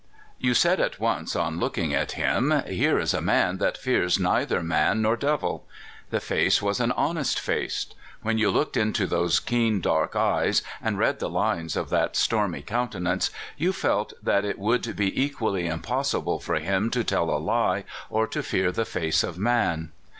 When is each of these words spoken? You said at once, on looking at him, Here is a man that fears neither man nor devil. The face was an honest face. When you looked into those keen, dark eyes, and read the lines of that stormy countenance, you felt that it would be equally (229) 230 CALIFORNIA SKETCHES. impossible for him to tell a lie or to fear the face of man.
You 0.39 0.55
said 0.55 0.79
at 0.79 0.99
once, 0.99 1.35
on 1.35 1.59
looking 1.59 1.93
at 1.93 2.13
him, 2.13 2.51
Here 2.65 2.97
is 2.97 3.13
a 3.13 3.21
man 3.21 3.59
that 3.59 3.77
fears 3.77 4.17
neither 4.17 4.63
man 4.63 5.03
nor 5.03 5.15
devil. 5.15 5.67
The 6.09 6.19
face 6.19 6.59
was 6.59 6.79
an 6.79 6.91
honest 6.93 7.39
face. 7.39 7.85
When 8.23 8.39
you 8.39 8.49
looked 8.49 8.75
into 8.75 9.05
those 9.05 9.39
keen, 9.39 9.79
dark 9.79 10.15
eyes, 10.15 10.63
and 10.81 10.97
read 10.97 11.19
the 11.19 11.29
lines 11.29 11.75
of 11.75 11.91
that 11.91 12.15
stormy 12.15 12.63
countenance, 12.63 13.29
you 13.57 13.71
felt 13.71 14.13
that 14.23 14.43
it 14.43 14.57
would 14.57 14.95
be 14.95 15.05
equally 15.23 15.65
(229) 15.65 15.81
230 15.83 15.85
CALIFORNIA 15.85 16.09
SKETCHES. 16.09 16.13
impossible 16.17 16.39
for 16.39 16.55
him 16.55 16.89
to 16.89 17.03
tell 17.03 17.29
a 17.29 17.37
lie 17.37 17.83
or 18.09 18.25
to 18.25 18.41
fear 18.41 18.71
the 18.71 18.85
face 18.85 19.23
of 19.23 19.37
man. 19.37 19.91